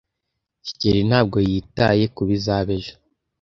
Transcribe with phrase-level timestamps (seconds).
[0.65, 2.93] kigeli ntabwo yitaye kubizaba ejo.